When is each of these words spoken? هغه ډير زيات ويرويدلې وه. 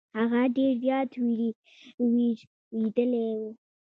هغه 0.19 0.41
ډير 0.55 0.71
زيات 0.83 1.09
ويرويدلې 1.15 3.25
وه. 3.39 3.49